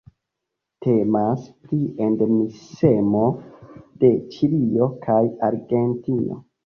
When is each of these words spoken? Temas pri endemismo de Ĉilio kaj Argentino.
Temas 0.85 1.43
pri 1.65 1.81
endemismo 2.05 3.21
de 4.05 4.11
Ĉilio 4.37 4.89
kaj 5.05 5.23
Argentino. 5.51 6.41